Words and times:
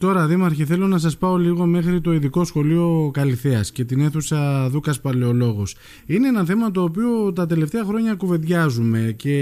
Τώρα, 0.00 0.26
Δήμαρχε, 0.26 0.64
θέλω 0.64 0.86
να 0.86 0.98
σας 0.98 1.16
πάω 1.16 1.36
λίγο 1.36 1.66
μέχρι 1.66 2.00
το 2.00 2.12
ειδικό 2.12 2.44
σχολείο 2.44 3.10
Καλυθέας 3.12 3.72
και 3.72 3.84
την 3.84 4.00
αίθουσα 4.00 4.68
Δούκας 4.70 5.00
Παλαιολόγος. 5.00 5.76
Είναι 6.06 6.28
ένα 6.28 6.44
θέμα 6.44 6.70
το 6.70 6.82
οποίο 6.82 7.32
τα 7.32 7.46
τελευταία 7.46 7.84
χρόνια 7.84 8.14
κουβεντιάζουμε 8.14 9.14
και 9.16 9.32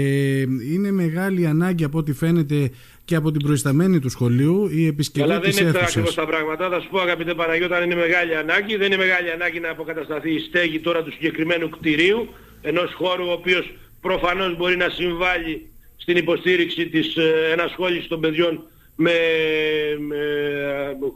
είναι 0.73 0.91
μεγάλη 0.91 1.47
ανάγκη 1.47 1.83
από 1.83 1.97
ό,τι 1.97 2.13
φαίνεται 2.13 2.71
και 3.05 3.15
από 3.15 3.31
την 3.31 3.41
προϊσταμένη 3.41 3.99
του 3.99 4.09
σχολείου 4.09 4.69
η 4.71 4.87
επισκευή 4.87 5.31
Αλλά 5.31 5.39
της 5.39 5.55
δεν 5.55 5.61
είναι 5.61 5.69
αίθουσας. 5.69 5.89
ακριβώς 5.89 6.15
τα 6.15 6.25
πράγματα. 6.25 6.69
Θα 6.69 6.79
σου 6.79 6.89
πω 6.89 6.99
αγαπητέ 6.99 7.33
Παναγιώτα, 7.33 7.77
αν 7.77 7.83
είναι 7.83 7.95
μεγάλη 7.95 8.35
ανάγκη. 8.35 8.75
Δεν 8.75 8.87
είναι 8.87 8.97
μεγάλη 8.97 9.31
ανάγκη 9.31 9.59
να 9.59 9.69
αποκατασταθεί 9.69 10.31
η 10.33 10.39
στέγη 10.39 10.79
τώρα 10.79 11.03
του 11.03 11.11
συγκεκριμένου 11.11 11.69
κτηρίου, 11.69 12.27
ενός 12.61 12.93
χώρου 12.93 13.27
ο 13.27 13.31
οποίος 13.31 13.73
προφανώς 14.01 14.57
μπορεί 14.57 14.77
να 14.77 14.89
συμβάλλει 14.89 15.69
στην 15.97 16.17
υποστήριξη 16.17 16.89
της 16.89 17.15
ε, 17.15 17.51
ενασχόλησης 17.51 18.07
των 18.07 18.19
παιδιών 18.19 18.63
με, 19.01 19.17
με, 19.99 20.17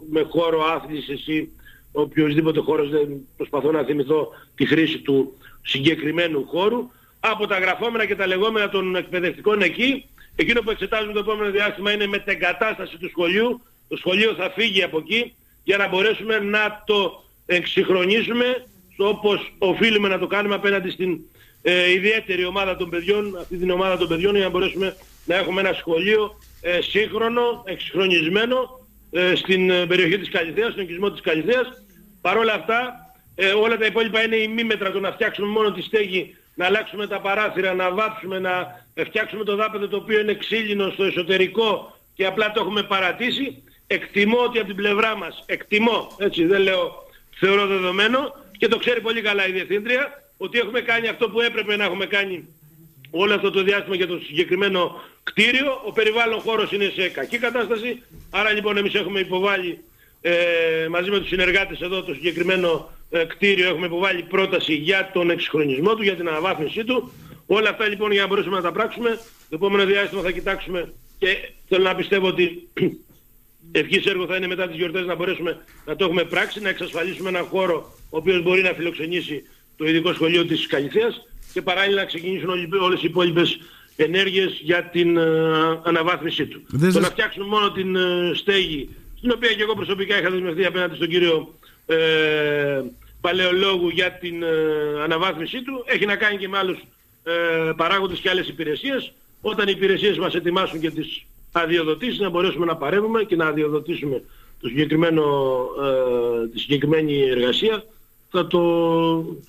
με 0.10 0.22
χώρο 0.30 0.64
άθλησης 0.64 1.28
ή 1.28 1.50
οποιοδήποτε 1.92 2.60
χώρος 2.60 2.90
δεν 2.90 3.28
προσπαθώ 3.38 3.72
να 3.72 3.84
θυμηθώ 3.84 4.30
τη 4.56 4.66
χρήση 4.66 5.00
του 5.00 5.34
συγκεκριμένου 5.62 6.46
χώρου 6.48 6.90
από 7.20 7.48
τα 7.48 7.60
γραφόμενα 7.60 8.06
και 8.06 8.16
τα 8.16 8.28
λεγόμενα 8.28 8.70
των 8.70 8.96
εκπαιδευτικών 8.96 9.62
εκεί 9.62 10.06
εκείνο 10.36 10.62
που 10.62 10.70
εξετάζουμε 10.70 11.14
το 11.14 11.20
επόμενο 11.20 11.52
διάστημα 11.52 11.92
είναι 11.92 12.08
μετεγκατάσταση 12.08 12.98
του 12.98 13.10
σχολείου. 13.10 13.62
Το 13.88 13.98
σχολείο 13.98 14.34
θα 14.34 14.50
φύγει 14.50 14.84
από 14.84 14.98
εκεί 14.98 15.36
για 15.64 15.78
να 15.78 15.88
μπορέσουμε 15.88 16.40
να 16.40 16.84
το 16.86 17.24
εξυγχρονίσουμε 17.46 18.66
όπως 18.98 19.54
οφείλουμε 19.58 20.08
να 20.08 20.20
το 20.20 20.28
κάνουμε 20.28 20.56
απέναντι 20.56 20.90
στην 20.90 21.20
ε, 21.62 21.92
ιδιαίτερη 21.92 22.46
ομάδα 22.46 22.76
των 22.76 22.90
παιδιών, 22.90 23.38
αυτή 23.38 23.58
την 23.58 23.70
ομάδα 23.70 23.98
των 23.98 24.08
παιδιών 24.08 24.36
για 24.36 24.44
να 24.44 24.50
μπορέσουμε 24.50 24.96
να 25.26 25.36
έχουμε 25.36 25.62
ένα 25.62 25.74
σχολείο 25.74 26.38
ε, 26.66 26.82
σύγχρονο, 26.82 27.64
εξυγχρονισμένο 27.66 28.80
ε, 29.12 29.36
στην 29.36 29.70
ε, 29.70 29.86
περιοχή 29.86 30.18
της 30.18 30.30
Καλυθέας, 30.30 30.72
στον 30.72 30.84
οικισμό 30.84 31.12
της 31.12 31.22
Καλυθέας. 31.22 31.68
Παρ' 32.22 32.38
όλα 32.38 32.54
αυτά 32.54 32.94
ε, 33.36 33.48
όλα 33.48 33.78
τα 33.78 33.86
υπόλοιπα 33.86 34.24
είναι 34.24 34.36
ημίμετρα 34.36 34.92
το 34.92 35.00
να 35.00 35.12
φτιάξουμε 35.12 35.48
μόνο 35.48 35.72
τη 35.72 35.82
στέγη, 35.82 36.36
να 36.56 36.66
αλλάξουμε 36.66 37.08
τα 37.08 37.20
παράθυρα, 37.20 37.74
να 37.74 37.92
βάψουμε, 37.92 38.40
να 38.40 38.86
φτιάξουμε 39.06 39.44
το 39.44 39.56
δάπεδο 39.56 39.88
το 39.88 39.98
οποίο 39.98 40.20
είναι 40.20 40.34
ξύλινο 40.34 40.90
στο 40.90 41.04
εσωτερικό 41.04 41.98
και 42.16 42.26
απλά 42.26 42.52
το 42.52 42.62
έχουμε 42.62 42.84
παρατήσει. 42.84 43.64
Εκτιμώ 43.88 44.38
ότι 44.38 44.58
από 44.58 44.68
την 44.68 44.76
πλευρά 44.76 45.16
μας, 45.16 45.44
εκτιμώ, 45.46 46.16
έτσι 46.18 46.46
δεν 46.46 46.62
λέω, 46.62 47.04
θεωρώ 47.40 47.68
δεδομένο 47.68 48.34
και 48.58 48.68
το 48.68 48.78
ξέρει 48.78 49.02
πολύ 49.02 49.22
καλά 49.22 49.48
η 49.48 49.52
Διευθύντρια, 49.52 50.24
ότι 50.38 50.60
έχουμε 50.60 50.82
κάνει 50.82 51.08
αυτό 51.08 51.30
που 51.30 51.42
έπρεπε 51.42 51.76
να 51.76 51.84
έχουμε 51.84 52.06
κάνει 52.06 52.48
όλο 53.12 53.34
αυτό 53.34 53.50
το 53.52 53.64
διάστημα 53.64 53.96
για 53.96 54.08
το 54.08 54.20
συγκεκριμένο 54.20 55.02
κτίριο. 55.24 55.82
Ο 55.86 55.92
περιβάλλον 55.92 56.40
χώρος 56.40 56.72
είναι 56.72 56.92
σε 56.96 57.10
κακή 57.10 57.38
κατάσταση. 57.38 58.02
Άρα 58.30 58.52
λοιπόν 58.52 58.78
εμείς 58.78 58.94
έχουμε 58.94 59.20
υποβάλει 59.20 59.80
ε, 60.22 60.88
μαζί 60.90 61.10
με 61.10 61.20
τους 61.20 61.28
συνεργάτες 61.28 61.82
εδώ 61.82 62.04
το 62.04 62.14
συγκεκριμένο 62.14 62.92
ε, 63.10 63.24
κτίριο 63.24 63.68
έχουμε 63.68 63.86
υποβάλει 63.86 64.24
πρόταση 64.24 64.74
για 64.74 65.12
τον 65.14 65.30
εξυγχρονισμό 65.30 65.96
του, 65.96 66.04
για 66.04 66.16
την 66.16 66.28
αναβάθμισή 66.28 66.84
του. 66.84 67.12
Όλα 67.46 67.70
αυτά 67.70 67.88
λοιπόν 67.88 68.12
για 68.12 68.22
να 68.22 68.28
μπορέσουμε 68.28 68.56
να 68.56 68.62
τα 68.62 68.72
πράξουμε. 68.72 69.20
Το 69.50 69.56
επόμενο 69.56 69.86
διάστημα 69.86 70.22
θα 70.22 70.32
κοιτάξουμε 70.32 70.94
και 71.18 71.38
θέλω 71.68 71.84
να 71.84 71.96
πιστεύω 71.96 72.28
ότι 72.28 72.68
ευχής 73.72 74.06
έργο 74.06 74.26
θα 74.26 74.36
είναι 74.36 74.48
μετά 74.48 74.68
τις 74.68 74.76
γιορτές 74.76 75.06
να 75.06 75.16
μπορέσουμε 75.16 75.58
να 75.86 75.96
το 75.96 76.06
έχουμε 76.06 76.24
πράξει, 76.24 76.60
να 76.60 76.70
εξασφαλίσουμε 76.70 77.30
έναν 77.30 77.44
χώρο 77.44 77.94
ο 78.10 78.18
οποίος 78.18 78.42
μπορεί 78.42 78.62
να 78.62 78.74
φιλοξενήσει 78.74 79.44
το 79.78 79.86
ειδικό 79.86 80.14
σχολείο 80.14 80.46
της 80.46 80.68
Καλυθέας 80.68 81.28
και 81.54 81.62
παράλληλα 81.62 82.02
να 82.02 82.08
ξεκινήσουν 82.08 82.50
όλες 82.82 83.02
οι 83.02 83.06
υπόλοιπες 83.06 83.60
ενέργειες 83.96 84.60
για 84.64 84.84
την 84.84 85.18
uh, 85.20 85.80
αναβάθμισή 85.84 86.46
του. 86.46 86.62
Δεν 86.68 86.88
Το 86.88 86.94
σας- 86.94 87.02
να 87.02 87.10
φτιάξουμε 87.10 87.46
μόνο 87.46 87.72
την 87.72 87.96
uh, 87.98 88.32
στέγη, 88.36 88.90
στην 89.18 89.32
οποία 89.36 89.54
και 89.54 89.62
εγώ 89.62 89.74
προσωπικά 89.76 90.20
είχα 90.20 90.30
δεσμευτεί 90.30 90.66
απέναντι 90.66 90.96
στον 90.96 91.08
κύριο 91.08 91.54
ε, 91.86 92.82
Παλαιολόγου 93.22 93.90
για 93.90 94.12
την 94.12 94.44
ε, 94.44 94.48
αναβάθμισή 95.04 95.62
του, 95.62 95.84
έχει 95.86 96.06
να 96.06 96.16
κάνει 96.16 96.38
και 96.38 96.48
με 96.48 96.58
άλλους 96.58 96.78
ε, 97.24 97.32
παράγοντες 97.76 98.20
και 98.20 98.30
άλλες 98.30 98.48
υπηρεσίες. 98.48 99.14
Όταν 99.42 99.68
οι 99.68 99.74
υπηρεσίες 99.76 100.18
μας 100.18 100.36
ετοιμάσουν 100.36 100.80
και 100.80 100.90
τις 100.92 101.26
αδειοδοτήσεις 101.52 102.20
να 102.20 102.30
μπορέσουμε 102.30 102.66
να 102.66 102.76
παρέμβουμε 102.76 103.24
και 103.24 103.36
να 103.36 103.46
αδειοδοτήσουμε 103.48 104.24
το 104.62 104.68
συγκεκριμένο, 104.68 105.24
ε, 106.44 106.48
τη 106.48 106.60
συγκεκριμένη 106.60 107.22
εργασία 107.22 107.84
θα 108.36 108.48
το, 108.48 108.62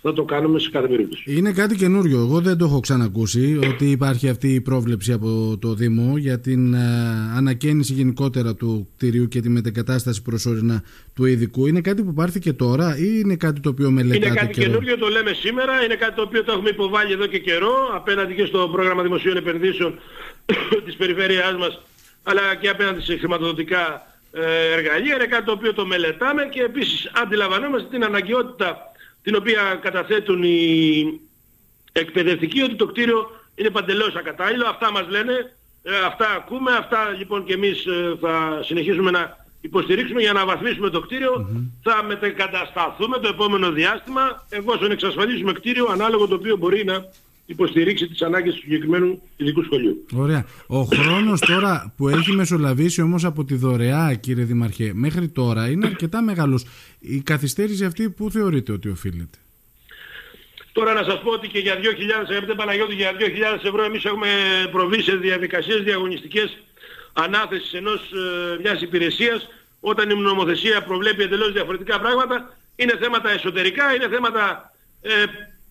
θα 0.01 0.13
το 0.13 0.25
κάνουμε 0.25 0.59
σε 0.59 0.71
κάθε 0.71 0.87
περίπτωση. 0.87 1.37
Είναι 1.37 1.53
κάτι 1.53 1.77
καινούριο. 1.77 2.19
Εγώ 2.19 2.41
δεν 2.41 2.59
το 2.59 2.65
έχω 2.65 2.81
ξανακούσει 2.81 3.59
ότι 3.71 3.91
υπάρχει 3.91 4.29
αυτή 4.29 4.55
η 4.55 4.61
πρόβλεψη 4.61 5.13
από 5.13 5.59
το 5.61 5.75
Δήμο 5.75 6.17
για 6.17 6.41
την 6.41 6.75
ε, 6.75 6.79
ανακαίνιση 7.37 7.93
γενικότερα 7.93 8.55
του 8.55 8.89
κτηρίου 8.97 9.29
και 9.29 9.41
τη 9.41 9.49
μετεγκατάσταση 9.49 10.23
προσωρινά 10.23 10.83
του 11.15 11.25
ειδικού. 11.25 11.67
Είναι 11.67 11.81
κάτι 11.81 12.03
που 12.03 12.13
πάρθηκε 12.13 12.53
τώρα 12.53 12.97
ή 12.99 13.21
είναι 13.25 13.37
κάτι 13.37 13.61
το 13.61 13.69
οποίο 13.69 13.91
μελετάτε 13.91 14.27
Είναι 14.27 14.35
κάτι 14.35 14.53
καιρό; 14.53 14.67
καινούριο, 14.67 14.99
το 14.99 15.09
λέμε 15.09 15.33
σήμερα, 15.33 15.85
είναι 15.85 15.95
κάτι 15.95 16.15
το 16.15 16.23
οποίο 16.23 16.45
το 16.45 16.53
έχουμε 16.53 16.69
υποβάλει 16.69 17.13
εδώ 17.13 17.27
και 17.27 17.39
καιρό, 17.39 17.75
απέναντι 17.95 18.35
και 18.35 18.45
στο 18.45 18.69
πρόγραμμα 18.73 19.03
δημοσίων 19.03 19.37
επενδύσεων 19.37 19.99
της 20.85 20.97
περιφέρειάς 20.97 21.57
μας, 21.57 21.83
αλλά 22.23 22.55
και 22.61 22.69
απέναντι 22.69 23.01
σε 23.03 23.17
χρηματοδοτικά 23.17 23.83
ε, 23.87 24.14
εργαλεία, 24.43 25.15
είναι 25.15 25.27
κάτι 25.27 25.45
το 25.45 25.53
οποίο 25.53 25.75
το 25.75 25.87
μελετάμε 25.87 26.45
και 26.45 26.63
επίσης 26.63 27.11
αντιλαμβανόμαστε 27.15 27.89
την 27.89 28.05
αναγκαιότητα 28.05 28.79
την 29.23 29.35
οποία 29.37 29.79
καταθέτουν 29.83 30.43
οι 30.43 31.21
εκπαιδευτικοί 31.93 32.63
ότι 32.63 32.75
το 32.75 32.87
κτίριο 32.87 33.31
είναι 33.55 33.71
παντελώς 33.71 34.15
ακατάλληλο. 34.15 34.67
Αυτά 34.67 34.93
μας 34.93 35.09
λένε, 35.09 35.57
ε, 35.83 35.97
αυτά 36.07 36.31
ακούμε, 36.31 36.73
αυτά 36.73 37.15
λοιπόν 37.19 37.45
και 37.45 37.53
εμείς 37.53 37.87
ε, 37.87 38.17
θα 38.21 38.61
συνεχίσουμε 38.63 39.11
να 39.11 39.37
υποστηρίξουμε 39.61 40.21
για 40.21 40.33
να 40.33 40.41
αναβαθμίσουμε 40.41 40.91
το 40.91 41.01
κτίριο. 41.01 41.49
Θα 41.83 42.03
μετεγκατασταθούμε 42.03 43.19
το 43.19 43.29
επόμενο 43.29 43.71
διάστημα 43.71 44.47
εφόσον 44.49 44.91
εξασφαλίσουμε 44.91 45.53
κτίριο 45.53 45.87
ανάλογο 45.91 46.29
το 46.29 46.35
οποίο 46.35 46.57
μπορεί 46.57 46.85
να 46.85 47.05
υποστηρίξει 47.47 48.09
τις 48.09 48.23
ανάγκες 48.23 48.55
του 48.55 48.61
συγκεκριμένου 48.61 49.23
ειδικού 49.37 49.63
σχολείου. 49.63 50.07
Ωραία. 50.15 50.47
Ο 50.67 50.83
χρόνος 50.83 51.41
τώρα 51.41 51.95
που 51.97 52.09
έχει 52.09 52.33
μεσολαβήσει 52.33 53.03
όμως 53.03 53.25
από 53.25 53.45
τη 53.45 53.55
δωρεά 53.55 54.15
κύριε 54.15 54.45
Δημαρχέ 54.45 54.91
μέχρι 54.95 55.29
τώρα 55.29 55.71
είναι 55.71 55.87
αρκετά 55.87 56.23
μεγάλος. 56.23 56.65
Η 56.99 57.21
καθυστέρηση 57.21 57.85
αυτή 57.85 58.11
που 58.11 58.31
θεωρείτε 58.31 58.73
ότι 58.73 58.89
οφείλεται; 58.89 59.39
Τώρα 60.73 60.93
να 60.93 61.03
σας 61.03 61.21
πω 61.23 61.31
ότι 61.31 61.49
και 61.49 61.59
για 61.59 61.75
2.000, 61.75 61.81
αγαπητέ 62.31 62.55
Παναγιώτη, 62.55 62.95
για 62.95 63.13
2.000 63.19 63.65
ευρώ 63.65 63.85
εμείς 63.85 64.05
έχουμε 64.05 64.29
προβεί 64.71 65.03
σε 65.03 65.17
διαδικασίες 65.17 65.83
διαγωνιστικές 65.83 66.59
ανάθεσης 67.13 67.73
ενός 67.73 68.01
ε, 68.13 68.59
μιας 68.63 68.81
υπηρεσίας 68.81 69.49
όταν 69.81 70.11
η 70.11 70.15
νομοθεσία 70.15 70.83
προβλέπει 70.83 71.23
εντελώς 71.23 71.53
διαφορετικά 71.53 72.01
πράγματα. 72.01 72.57
Είναι 72.77 72.97
θέματα 73.01 73.31
εσωτερικά, 73.31 73.95
είναι 73.95 74.09
θέματα, 74.09 74.73
ε, 75.03 75.11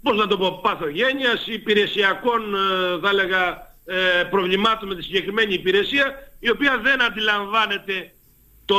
πώς 0.03 0.17
να 0.17 0.27
το 0.27 0.37
πω, 0.37 0.59
παθογένειας, 0.61 1.47
υπηρεσιακών, 1.47 2.55
ε, 2.55 2.99
θα 3.01 3.09
έλεγα, 3.09 3.73
ε, 3.85 4.23
προβλημάτων 4.23 4.87
με 4.87 4.95
τη 4.95 5.03
συγκεκριμένη 5.03 5.53
υπηρεσία, 5.53 6.31
η 6.39 6.49
οποία 6.49 6.79
δεν 6.83 7.01
αντιλαμβάνεται 7.01 8.13
το, 8.65 8.77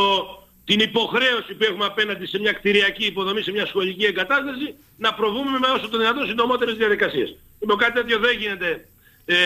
την 0.65 0.81
υποχρέωση 0.81 1.55
που 1.55 1.65
έχουμε 1.65 1.85
απέναντι 1.85 2.27
σε 2.27 2.39
μια 2.39 2.53
κτηριακή 2.53 3.07
υποδομή, 3.07 3.43
σε 3.43 3.53
μια 3.53 3.67
σχολική 3.67 4.05
εγκατάσταση, 4.05 4.75
να 4.97 5.15
προβούμε 5.15 5.59
με 5.59 5.67
όσο 5.67 5.89
το 5.89 5.99
δυνατόν 5.99 6.27
συντομότερες 6.27 6.75
διαδικασίες. 6.75 7.37
Λοιπόν, 7.61 7.79
κάτι 7.79 7.93
τέτοιο 7.93 8.19
δεν 8.19 8.37
γίνεται 8.39 8.89
ε, 9.25 9.37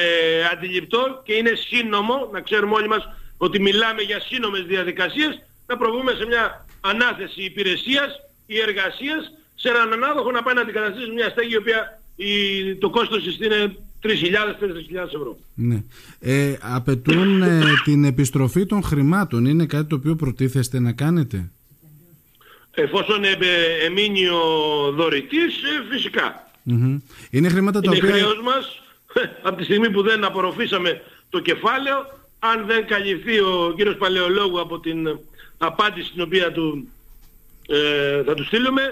αντιληπτό 0.53 1.22
και 1.25 1.33
είναι 1.33 1.53
σύνομο, 1.55 2.28
να 2.33 2.41
ξέρουμε 2.41 2.75
όλοι 2.75 2.88
μας 2.88 3.09
ότι 3.38 3.61
μιλάμε 3.61 4.03
για 4.03 4.21
σύνομες 4.21 4.62
διαδικασίες, 4.62 5.43
να 5.67 5.77
προβούμε 5.77 6.12
σε 6.12 6.27
μια 6.27 6.67
ανάθεση 6.81 7.43
υπηρεσίας 7.43 8.21
ή 8.47 8.59
εργασίας 8.61 9.33
σε 9.60 9.69
έναν 9.69 9.92
ανάδοχο 9.92 10.30
να 10.30 10.42
πάει 10.42 10.54
να 10.54 10.60
αντικαταστήσει 10.60 11.10
μια 11.10 11.28
στέγη 11.28 11.52
η 11.52 11.56
οποία 11.56 12.00
η, 12.16 12.74
το 12.74 12.91
κόστος 12.91 13.22
της 13.22 13.36
είναι 13.36 13.76
3.000-4.000 14.02 14.10
ευρώ. 15.14 15.38
Ναι. 15.54 15.82
Ε, 16.20 16.56
απαιτούν 16.60 17.42
ε, 17.42 17.62
την 17.84 18.04
επιστροφή 18.04 18.66
των 18.66 18.82
χρημάτων. 18.82 19.44
Είναι 19.44 19.66
κάτι 19.66 19.88
το 19.88 19.94
οποίο 19.94 20.16
προτίθεστε 20.16 20.80
να 20.80 20.92
κάνετε; 20.92 21.50
Εφόσον 22.82 23.25
ε, 23.25 23.31
ε, 23.31 23.84
εμείνει 23.87 24.26
ο 24.28 24.43
δωρητής, 24.93 25.62
ε, 25.62 25.94
φυσικά. 25.94 26.50
Μμμ. 26.62 26.99
Είναι 27.31 27.49
χρήματα 27.49 27.81
τα 27.81 27.90
Είναι 27.94 28.06
οποία... 28.06 28.16
χρέος 28.16 28.40
μας, 28.43 28.82
από 29.49 29.56
τη 29.56 29.64
στιγμή 29.64 29.90
που 29.90 30.02
δεν 30.02 30.25
απορροφήσαμε 30.25 31.02
το 31.31 31.40
κεφάλαιο, 31.40 31.96
αν 32.38 32.66
δεν 32.66 32.87
καλυφθεί 32.87 33.38
ο 33.38 33.72
κύριος 33.76 33.96
Παλαιολόγου 33.96 34.61
από 34.61 34.81
την 34.81 35.19
απάντηση 35.58 36.12
την 36.12 36.22
οποία 36.22 36.52
του, 36.52 36.88
ε, 37.69 38.22
θα 38.22 38.34
του 38.34 38.44
στείλουμε, 38.44 38.82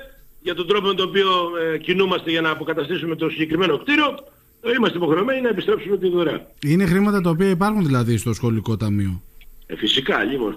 για 0.46 0.54
τον 0.54 0.66
τρόπο 0.66 0.86
με 0.86 0.94
τον 0.94 1.08
οποίο 1.08 1.28
ε, 1.72 1.78
κινούμαστε 1.78 2.30
για 2.30 2.40
να 2.40 2.50
αποκαταστήσουμε 2.50 3.16
το 3.16 3.28
συγκεκριμένο 3.28 3.78
κτίριο, 3.78 4.18
ε, 4.62 4.70
είμαστε 4.78 4.96
υποχρεωμένοι 4.96 5.40
να 5.40 5.48
επιστρέψουμε 5.48 5.98
τη 5.98 6.08
δωρεά. 6.08 6.46
Είναι 6.66 6.86
χρήματα 6.86 7.20
τα 7.20 7.30
οποία 7.30 7.48
υπάρχουν 7.50 7.84
δηλαδή 7.84 8.16
στο 8.16 8.32
σχολικό 8.32 8.76
ταμείο; 8.76 9.22
Ε, 9.66 9.76
φυσικά, 9.76 10.24
λοιπόν. 10.24 10.56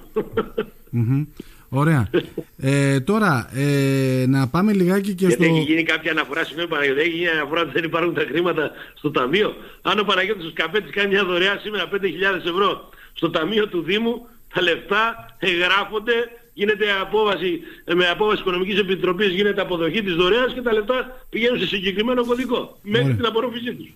Μμμ. 0.90 1.26
Ωραία. 1.70 2.10
Ε, 2.58 3.00
τώρα, 3.00 3.50
ε, 3.54 4.26
να 4.28 4.48
πάμε 4.48 4.74
λιγάκι 4.74 5.14
και 5.14 5.30
στο... 5.30 5.44
Γιατί 5.44 5.56
έχει 5.56 5.72
γίνει 5.72 5.84
κάποια 5.84 6.12
αναφορά, 6.12 6.44
συγγνώμη 6.44 6.70
Παναγιώτη, 6.70 7.00
έχει 7.00 7.10
γίνει 7.10 7.30
αναφορά 7.30 7.62
ότι 7.62 7.72
δεν 7.72 7.84
υπάρχουν 7.84 8.14
τα 8.14 8.26
χρήματα 8.30 8.72
στο 8.94 9.12
ταμείο. 9.12 9.56
Αν 9.82 10.00
ο 10.00 10.04
Παναγιώτης 10.04 10.46
ο 10.46 10.50
Σκαπέτης 10.50 10.92
κάνει 10.92 11.08
μια 11.08 11.26
δωρεά 11.26 11.58
σήμερα 11.58 11.90
5.000 11.92 11.98
ευρώ 12.46 12.90
στο 13.14 13.30
ταμείο 13.30 13.68
του 13.68 13.82
Δήμου, 13.82 14.28
τα 14.54 14.62
λεφτά 14.62 15.36
εγγράφονται, 15.40 16.14
γίνεται 16.60 16.86
απόβαση, 17.02 17.62
με 17.96 18.06
απόβαση 18.10 18.42
Οικονομικής 18.42 18.80
Επιτροπής 18.80 19.32
γίνεται 19.34 19.62
αποδοχή 19.62 20.04
της 20.04 20.16
δωρεάς 20.16 20.54
και 20.54 20.62
τα 20.62 20.74
λεφτά 20.74 21.26
πηγαίνουν 21.30 21.60
σε 21.60 21.68
συγκεκριμένο 21.68 22.26
κωδικό 22.26 22.78
μέχρι 22.82 23.16
την 23.16 23.26
απορρόφησή 23.26 23.76
τους. 23.76 23.94